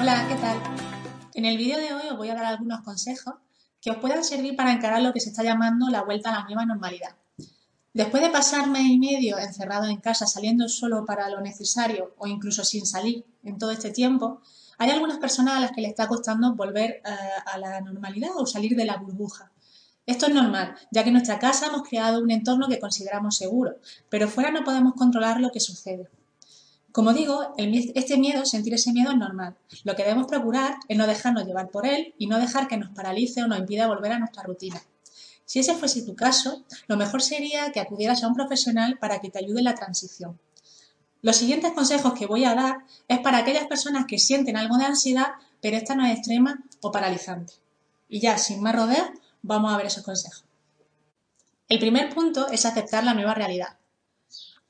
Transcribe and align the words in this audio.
Hola, 0.00 0.24
¿qué 0.26 0.34
tal? 0.36 0.58
En 1.34 1.44
el 1.44 1.58
vídeo 1.58 1.76
de 1.76 1.92
hoy 1.92 2.08
os 2.10 2.16
voy 2.16 2.30
a 2.30 2.34
dar 2.34 2.46
algunos 2.46 2.80
consejos 2.80 3.34
que 3.82 3.90
os 3.90 3.98
puedan 3.98 4.24
servir 4.24 4.56
para 4.56 4.72
encarar 4.72 5.02
lo 5.02 5.12
que 5.12 5.20
se 5.20 5.28
está 5.28 5.42
llamando 5.42 5.90
la 5.90 6.04
vuelta 6.04 6.30
a 6.30 6.38
la 6.40 6.44
nueva 6.44 6.64
normalidad. 6.64 7.16
Después 7.92 8.22
de 8.22 8.30
pasar 8.30 8.66
mes 8.66 8.86
y 8.86 8.98
medio 8.98 9.36
encerrado 9.36 9.84
en 9.84 9.98
casa, 9.98 10.26
saliendo 10.26 10.70
solo 10.70 11.04
para 11.04 11.28
lo 11.28 11.42
necesario 11.42 12.14
o 12.16 12.26
incluso 12.26 12.64
sin 12.64 12.86
salir 12.86 13.26
en 13.44 13.58
todo 13.58 13.72
este 13.72 13.90
tiempo, 13.90 14.40
hay 14.78 14.88
algunas 14.88 15.18
personas 15.18 15.58
a 15.58 15.60
las 15.60 15.72
que 15.72 15.82
le 15.82 15.88
está 15.88 16.08
costando 16.08 16.54
volver 16.54 17.02
eh, 17.04 17.10
a 17.44 17.58
la 17.58 17.82
normalidad 17.82 18.30
o 18.38 18.46
salir 18.46 18.74
de 18.76 18.86
la 18.86 18.96
burbuja. 18.96 19.52
Esto 20.06 20.28
es 20.28 20.34
normal, 20.34 20.76
ya 20.90 21.02
que 21.02 21.10
en 21.10 21.14
nuestra 21.14 21.38
casa 21.38 21.66
hemos 21.66 21.86
creado 21.86 22.22
un 22.22 22.30
entorno 22.30 22.68
que 22.68 22.80
consideramos 22.80 23.36
seguro, 23.36 23.76
pero 24.08 24.28
fuera 24.28 24.50
no 24.50 24.64
podemos 24.64 24.94
controlar 24.94 25.40
lo 25.42 25.50
que 25.50 25.60
sucede. 25.60 26.08
Como 26.92 27.12
digo, 27.12 27.54
este 27.56 28.18
miedo, 28.18 28.44
sentir 28.44 28.74
ese 28.74 28.92
miedo 28.92 29.12
es 29.12 29.16
normal. 29.16 29.56
Lo 29.84 29.94
que 29.94 30.02
debemos 30.02 30.26
procurar 30.26 30.76
es 30.88 30.98
no 30.98 31.06
dejarnos 31.06 31.46
llevar 31.46 31.70
por 31.70 31.86
él 31.86 32.14
y 32.18 32.26
no 32.26 32.38
dejar 32.38 32.66
que 32.66 32.76
nos 32.76 32.90
paralice 32.90 33.42
o 33.42 33.46
nos 33.46 33.58
impida 33.58 33.86
volver 33.86 34.12
a 34.12 34.18
nuestra 34.18 34.42
rutina. 34.42 34.82
Si 35.44 35.58
ese 35.58 35.74
fuese 35.74 36.02
tu 36.02 36.14
caso, 36.14 36.64
lo 36.88 36.96
mejor 36.96 37.22
sería 37.22 37.70
que 37.72 37.80
acudieras 37.80 38.22
a 38.22 38.28
un 38.28 38.34
profesional 38.34 38.98
para 38.98 39.20
que 39.20 39.30
te 39.30 39.38
ayude 39.38 39.58
en 39.58 39.64
la 39.64 39.74
transición. 39.74 40.38
Los 41.22 41.36
siguientes 41.36 41.72
consejos 41.72 42.14
que 42.14 42.26
voy 42.26 42.44
a 42.44 42.54
dar 42.54 42.78
es 43.08 43.18
para 43.18 43.38
aquellas 43.38 43.66
personas 43.66 44.06
que 44.06 44.18
sienten 44.18 44.56
algo 44.56 44.78
de 44.78 44.86
ansiedad, 44.86 45.32
pero 45.60 45.76
esta 45.76 45.94
no 45.94 46.06
es 46.06 46.16
extrema 46.16 46.62
o 46.80 46.90
paralizante. 46.90 47.54
Y 48.08 48.20
ya, 48.20 48.38
sin 48.38 48.62
más 48.62 48.74
rodeos, 48.74 49.10
vamos 49.42 49.72
a 49.72 49.76
ver 49.76 49.86
esos 49.86 50.02
consejos. 50.02 50.44
El 51.68 51.78
primer 51.78 52.12
punto 52.12 52.48
es 52.48 52.64
aceptar 52.64 53.04
la 53.04 53.14
nueva 53.14 53.34
realidad. 53.34 53.76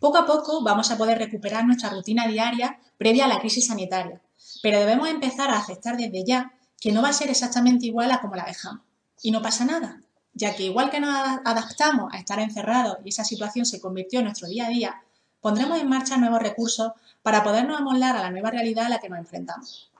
Poco 0.00 0.18
a 0.18 0.26
poco 0.26 0.62
vamos 0.62 0.92
a 0.92 0.96
poder 0.96 1.18
recuperar 1.18 1.64
nuestra 1.64 1.90
rutina 1.90 2.28
diaria 2.28 2.78
previa 2.98 3.24
a 3.24 3.28
la 3.28 3.40
crisis 3.40 3.66
sanitaria, 3.66 4.20
pero 4.62 4.78
debemos 4.78 5.08
empezar 5.08 5.50
a 5.50 5.58
aceptar 5.58 5.96
desde 5.96 6.24
ya 6.24 6.52
que 6.80 6.92
no 6.92 7.02
va 7.02 7.08
a 7.08 7.12
ser 7.12 7.30
exactamente 7.30 7.86
igual 7.86 8.12
a 8.12 8.20
como 8.20 8.36
la 8.36 8.44
dejamos. 8.44 8.82
Y 9.22 9.32
no 9.32 9.42
pasa 9.42 9.64
nada, 9.64 10.00
ya 10.34 10.54
que 10.54 10.62
igual 10.62 10.90
que 10.90 11.00
nos 11.00 11.12
adaptamos 11.44 12.12
a 12.12 12.18
estar 12.18 12.38
encerrados 12.38 12.98
y 13.04 13.08
esa 13.08 13.24
situación 13.24 13.66
se 13.66 13.80
convirtió 13.80 14.20
en 14.20 14.26
nuestro 14.26 14.46
día 14.46 14.66
a 14.66 14.70
día, 14.70 15.02
pondremos 15.40 15.80
en 15.80 15.88
marcha 15.88 16.16
nuevos 16.16 16.40
recursos 16.40 16.92
para 17.22 17.42
podernos 17.42 17.80
amoldar 17.80 18.16
a 18.16 18.22
la 18.22 18.30
nueva 18.30 18.52
realidad 18.52 18.86
a 18.86 18.90
la 18.90 19.00
que 19.00 19.08
nos 19.08 19.18
enfrentamos. 19.18 19.90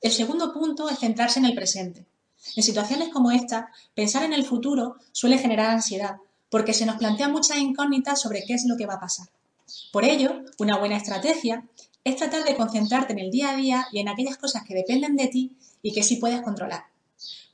El 0.00 0.12
segundo 0.12 0.52
punto 0.52 0.88
es 0.88 1.00
centrarse 1.00 1.40
en 1.40 1.46
el 1.46 1.56
presente. 1.56 2.06
En 2.54 2.62
situaciones 2.62 3.08
como 3.08 3.32
esta, 3.32 3.70
pensar 3.94 4.22
en 4.22 4.32
el 4.32 4.44
futuro 4.44 4.96
suele 5.10 5.38
generar 5.38 5.70
ansiedad, 5.70 6.18
porque 6.48 6.72
se 6.72 6.86
nos 6.86 6.96
plantean 6.96 7.32
muchas 7.32 7.58
incógnitas 7.58 8.20
sobre 8.20 8.44
qué 8.44 8.54
es 8.54 8.64
lo 8.66 8.76
que 8.76 8.86
va 8.86 8.94
a 8.94 9.00
pasar. 9.00 9.26
Por 9.92 10.04
ello, 10.04 10.42
una 10.58 10.78
buena 10.78 10.96
estrategia 10.96 11.66
es 12.04 12.16
tratar 12.16 12.44
de 12.44 12.56
concentrarte 12.56 13.12
en 13.12 13.18
el 13.18 13.30
día 13.30 13.50
a 13.50 13.56
día 13.56 13.86
y 13.92 14.00
en 14.00 14.08
aquellas 14.08 14.36
cosas 14.36 14.64
que 14.64 14.74
dependen 14.74 15.16
de 15.16 15.28
ti 15.28 15.56
y 15.82 15.92
que 15.92 16.02
sí 16.02 16.16
puedes 16.16 16.40
controlar. 16.42 16.84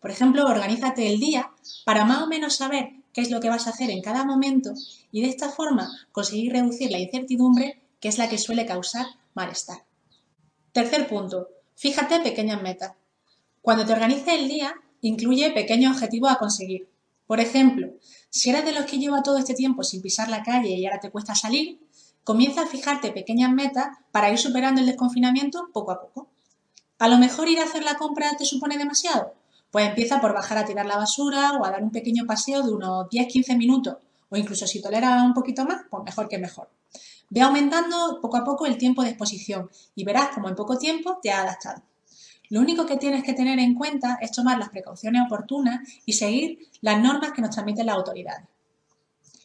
Por 0.01 0.11
ejemplo, 0.11 0.45
organízate 0.45 1.09
el 1.09 1.19
día 1.19 1.51
para 1.85 2.05
más 2.05 2.23
o 2.23 2.27
menos 2.27 2.57
saber 2.57 2.91
qué 3.13 3.23
es 3.23 3.31
lo 3.31 3.41
que 3.41 3.49
vas 3.49 3.67
a 3.67 3.71
hacer 3.71 3.91
en 3.91 4.03
cada 4.03 4.25
momento 4.25 4.73
y 5.11 5.23
de 5.23 5.29
esta 5.29 5.51
forma 5.51 5.91
conseguir 6.13 6.53
reducir 6.53 6.91
la 6.91 6.99
incertidumbre 6.99 7.81
que 8.01 8.09
es 8.09 8.19
la 8.19 8.29
que 8.29 8.39
suele 8.39 8.67
causar 8.67 9.07
malestar. 9.35 9.85
Tercer 10.73 11.09
punto, 11.09 11.49
fíjate 11.75 12.21
pequeñas 12.21 12.63
metas. 12.63 12.93
Cuando 13.63 13.85
te 13.85 13.95
organices 13.95 14.29
el 14.29 14.49
día, 14.49 14.75
incluye 15.01 15.51
pequeños 15.51 15.95
objetivos 15.95 16.31
a 16.31 16.39
conseguir. 16.39 16.89
Por 17.27 17.41
ejemplo, 17.41 17.89
si 18.31 18.51
eres 18.51 18.65
de 18.65 18.73
los 18.73 18.85
que 18.85 18.99
lleva 18.99 19.23
todo 19.23 19.39
este 19.39 19.55
tiempo 19.55 19.83
sin 19.83 20.03
pisar 20.03 20.29
la 20.29 20.43
calle 20.43 20.69
y 20.69 20.87
ahora 20.87 21.01
te 21.01 21.11
cuesta 21.11 21.35
salir, 21.35 21.81
Comienza 22.27 22.63
a 22.63 22.67
fijarte 22.67 23.13
pequeñas 23.13 23.53
metas 23.53 23.87
para 24.11 24.33
ir 24.33 24.39
superando 24.39 24.81
el 24.81 24.89
desconfinamiento 24.89 25.69
poco 25.73 25.93
a 25.93 26.01
poco. 26.01 26.27
A 26.99 27.07
lo 27.07 27.19
mejor 27.19 27.49
ir 27.49 27.61
a 27.61 27.63
hacer 27.63 27.85
la 27.85 27.95
compra 27.95 28.37
te 28.37 28.45
supone 28.45 28.77
demasiado. 28.77 29.35
Pues 29.71 29.87
empieza 29.87 30.21
por 30.21 30.35
bajar 30.35 30.59
a 30.59 30.65
tirar 30.65 30.87
la 30.87 30.97
basura 30.97 31.53
o 31.53 31.65
a 31.65 31.71
dar 31.71 31.85
un 31.85 31.93
pequeño 31.93 32.27
paseo 32.27 32.65
de 32.65 32.73
unos 32.73 33.07
10-15 33.11 33.57
minutos 33.57 33.99
o 34.29 34.37
incluso 34.37 34.67
si 34.67 34.83
tolera 34.83 35.23
un 35.23 35.35
poquito 35.35 35.65
más, 35.65 35.83
pues 35.89 36.03
mejor 36.03 36.29
que 36.29 36.39
mejor. 36.39 36.69
Ve 37.31 37.43
aumentando 37.43 38.19
poco 38.21 38.39
a 38.39 38.45
poco 38.45 38.67
el 38.67 38.77
tiempo 38.77 39.05
de 39.05 39.11
exposición 39.11 39.71
y 39.95 40.03
verás 40.03 40.31
como 40.35 40.49
en 40.49 40.57
poco 40.57 40.79
tiempo 40.79 41.21
te 41.23 41.31
ha 41.31 41.43
adaptado. 41.43 41.85
Lo 42.49 42.59
único 42.59 42.87
que 42.87 42.97
tienes 42.97 43.23
que 43.23 43.35
tener 43.35 43.61
en 43.61 43.77
cuenta 43.77 44.19
es 44.21 44.33
tomar 44.33 44.59
las 44.59 44.71
precauciones 44.71 45.23
oportunas 45.27 45.79
y 46.05 46.15
seguir 46.15 46.59
las 46.81 47.01
normas 47.01 47.31
que 47.31 47.43
nos 47.43 47.51
transmiten 47.51 47.87
las 47.87 47.95
autoridades. 47.95 48.49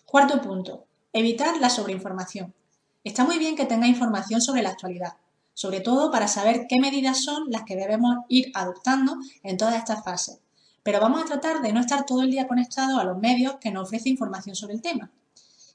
Cuarto 0.04 0.42
punto, 0.42 0.86
evitar 1.14 1.62
la 1.62 1.70
sobreinformación. 1.70 2.56
Está 3.04 3.26
muy 3.26 3.40
bien 3.40 3.56
que 3.56 3.66
tenga 3.66 3.88
información 3.88 4.42
sobre 4.42 4.62
la 4.62 4.70
actualidad, 4.70 5.14
sobre 5.56 5.80
todo 5.80 6.12
para 6.12 6.28
saber 6.28 6.68
qué 6.70 6.80
medidas 6.80 7.24
son 7.24 7.50
las 7.50 7.64
que 7.64 7.76
debemos 7.76 8.18
ir 8.28 8.52
adoptando 8.54 9.18
en 9.42 9.58
todas 9.58 9.76
estas 9.76 10.04
fases. 10.04 10.40
Pero 10.84 11.00
vamos 11.00 11.22
a 11.22 11.26
tratar 11.26 11.62
de 11.62 11.74
no 11.74 11.80
estar 11.80 12.06
todo 12.06 12.22
el 12.22 12.30
día 12.30 12.48
conectados 12.48 13.00
a 13.00 13.04
los 13.04 13.18
medios 13.18 13.56
que 13.60 13.72
nos 13.72 13.88
ofrecen 13.88 14.14
información 14.14 14.56
sobre 14.56 14.76
el 14.76 14.82
tema. 14.82 15.10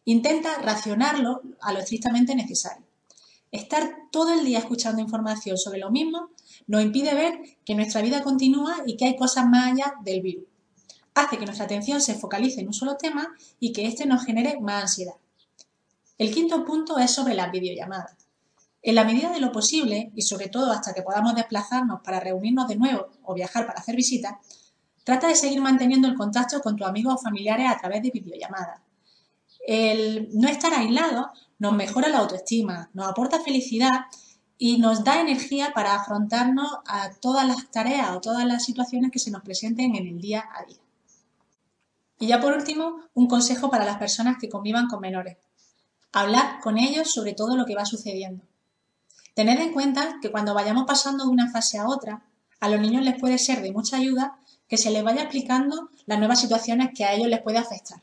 Intenta 0.04 0.58
racionarlo 0.58 1.42
a 1.60 1.72
lo 1.72 1.80
estrictamente 1.80 2.36
necesario. 2.36 2.84
Estar 3.50 3.96
todo 4.12 4.32
el 4.32 4.44
día 4.44 4.58
escuchando 4.60 5.02
información 5.02 5.58
sobre 5.58 5.80
lo 5.80 5.90
mismo 5.90 6.30
nos 6.68 6.82
impide 6.82 7.14
ver 7.14 7.40
que 7.64 7.74
nuestra 7.74 8.02
vida 8.02 8.22
continúa 8.22 8.76
y 8.86 8.96
que 8.96 9.06
hay 9.06 9.16
cosas 9.16 9.46
más 9.48 9.72
allá 9.72 9.94
del 10.04 10.20
virus. 10.20 10.44
Hace 11.14 11.38
que 11.38 11.46
nuestra 11.46 11.64
atención 11.64 12.00
se 12.00 12.14
focalice 12.14 12.60
en 12.60 12.68
un 12.68 12.74
solo 12.74 12.96
tema 12.96 13.34
y 13.58 13.72
que 13.72 13.86
éste 13.86 14.06
nos 14.06 14.24
genere 14.24 14.60
más 14.60 14.82
ansiedad. 14.82 15.14
El 16.18 16.32
quinto 16.32 16.64
punto 16.64 16.98
es 16.98 17.10
sobre 17.12 17.34
las 17.34 17.52
videollamadas. 17.52 18.16
En 18.82 18.94
la 18.94 19.04
medida 19.04 19.30
de 19.30 19.40
lo 19.40 19.52
posible, 19.52 20.12
y 20.14 20.22
sobre 20.22 20.48
todo 20.48 20.70
hasta 20.70 20.94
que 20.94 21.02
podamos 21.02 21.34
desplazarnos 21.34 22.00
para 22.02 22.20
reunirnos 22.20 22.68
de 22.68 22.76
nuevo 22.76 23.08
o 23.24 23.34
viajar 23.34 23.66
para 23.66 23.80
hacer 23.80 23.96
visitas, 23.96 24.34
trata 25.04 25.28
de 25.28 25.34
seguir 25.34 25.60
manteniendo 25.60 26.08
el 26.08 26.14
contacto 26.14 26.60
con 26.60 26.76
tus 26.76 26.86
amigos 26.86 27.14
o 27.14 27.18
familiares 27.18 27.68
a 27.68 27.78
través 27.78 28.02
de 28.02 28.10
videollamadas. 28.10 28.80
El 29.66 30.28
no 30.32 30.48
estar 30.48 30.72
aislado 30.72 31.32
nos 31.58 31.72
mejora 31.74 32.08
la 32.08 32.18
autoestima, 32.18 32.90
nos 32.94 33.08
aporta 33.08 33.40
felicidad 33.40 34.06
y 34.56 34.78
nos 34.78 35.04
da 35.04 35.20
energía 35.20 35.72
para 35.74 35.94
afrontarnos 35.94 36.78
a 36.86 37.10
todas 37.10 37.46
las 37.46 37.70
tareas 37.70 38.10
o 38.12 38.20
todas 38.20 38.46
las 38.46 38.64
situaciones 38.64 39.10
que 39.10 39.18
se 39.18 39.30
nos 39.30 39.42
presenten 39.42 39.96
en 39.96 40.06
el 40.06 40.20
día 40.20 40.44
a 40.54 40.64
día. 40.64 40.78
Y 42.18 42.28
ya 42.28 42.40
por 42.40 42.54
último, 42.54 43.00
un 43.12 43.28
consejo 43.28 43.68
para 43.68 43.84
las 43.84 43.98
personas 43.98 44.38
que 44.40 44.48
convivan 44.48 44.86
con 44.86 45.00
menores. 45.00 45.36
Hablar 46.12 46.60
con 46.60 46.78
ellos 46.78 47.12
sobre 47.12 47.34
todo 47.34 47.56
lo 47.56 47.66
que 47.66 47.74
va 47.74 47.84
sucediendo. 47.84 48.44
Tened 49.34 49.60
en 49.60 49.72
cuenta 49.72 50.16
que 50.22 50.30
cuando 50.30 50.54
vayamos 50.54 50.84
pasando 50.86 51.24
de 51.24 51.30
una 51.30 51.50
fase 51.50 51.78
a 51.78 51.86
otra, 51.86 52.22
a 52.60 52.68
los 52.68 52.80
niños 52.80 53.04
les 53.04 53.20
puede 53.20 53.38
ser 53.38 53.60
de 53.60 53.72
mucha 53.72 53.98
ayuda 53.98 54.38
que 54.68 54.78
se 54.78 54.90
les 54.90 55.04
vaya 55.04 55.22
explicando 55.22 55.90
las 56.06 56.18
nuevas 56.18 56.40
situaciones 56.40 56.90
que 56.94 57.04
a 57.04 57.12
ellos 57.12 57.28
les 57.28 57.42
puede 57.42 57.58
afectar. 57.58 58.02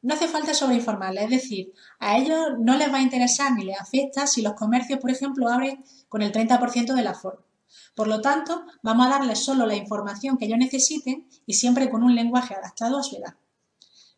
No 0.00 0.14
hace 0.14 0.28
falta 0.28 0.54
sobreinformarles, 0.54 1.24
es 1.24 1.30
decir, 1.30 1.72
a 1.98 2.18
ellos 2.18 2.52
no 2.58 2.76
les 2.76 2.92
va 2.92 2.98
a 2.98 3.02
interesar 3.02 3.52
ni 3.52 3.64
les 3.64 3.80
afecta 3.80 4.26
si 4.26 4.42
los 4.42 4.52
comercios, 4.52 5.00
por 5.00 5.10
ejemplo, 5.10 5.48
abren 5.48 5.84
con 6.08 6.22
el 6.22 6.32
30% 6.32 6.94
del 6.94 7.06
aforo. 7.06 7.44
Por 7.94 8.06
lo 8.06 8.20
tanto, 8.20 8.64
vamos 8.82 9.06
a 9.06 9.10
darles 9.10 9.44
solo 9.44 9.66
la 9.66 9.74
información 9.74 10.38
que 10.38 10.44
ellos 10.44 10.58
necesiten 10.58 11.26
y 11.46 11.54
siempre 11.54 11.90
con 11.90 12.02
un 12.02 12.14
lenguaje 12.14 12.54
adaptado 12.54 12.98
a 12.98 13.02
su 13.02 13.16
edad. 13.16 13.34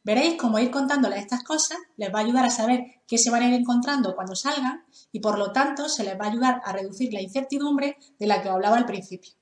Veréis 0.03 0.37
cómo 0.37 0.59
ir 0.59 0.71
contándoles 0.71 1.19
estas 1.19 1.45
cosas 1.45 1.79
les 1.97 2.13
va 2.13 2.21
a 2.21 2.23
ayudar 2.23 2.47
a 2.47 2.51
saber 2.51 3.03
qué 3.07 3.19
se 3.19 3.31
van 3.31 3.43
a 3.43 3.49
ir 3.49 3.55
encontrando 3.55 4.15
cuando 4.15 4.35
salgan 4.35 4.85
y 5.13 5.21
por 5.21 5.39
lo 5.39 5.53
tanto 5.53 5.89
se 5.89 6.05
les 6.05 6.19
va 6.19 6.25
a 6.25 6.31
ayudar 6.31 6.63
a 6.65 6.73
reducir 6.73 7.13
la 7.13 7.21
incertidumbre 7.21 7.99
de 8.19 8.27
la 8.27 8.43
que 8.43 8.49
hablaba 8.49 8.77
al 8.77 8.87
principio. 8.87 9.33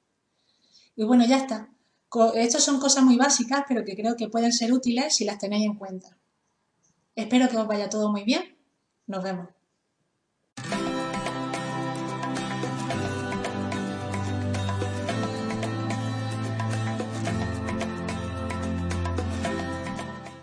Y 0.97 1.05
bueno, 1.05 1.25
ya 1.25 1.37
está. 1.37 1.71
Estas 2.35 2.65
son 2.65 2.81
cosas 2.81 3.05
muy 3.05 3.17
básicas, 3.17 3.65
pero 3.69 3.85
que 3.85 3.95
creo 3.95 4.17
que 4.17 4.29
pueden 4.29 4.53
ser 4.53 4.73
útiles 4.73 5.15
si 5.15 5.25
las 5.25 5.39
tenéis 5.39 5.67
en 5.67 5.75
cuenta. 5.75 6.17
Espero 7.15 7.49
que 7.49 7.57
os 7.57 7.67
vaya 7.67 7.89
todo 7.89 8.11
muy 8.11 8.25
bien. 8.25 8.57
Nos 9.07 9.23
vemos. 9.23 9.58